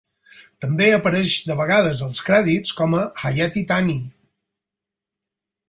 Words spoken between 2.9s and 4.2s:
a Hayati Tani.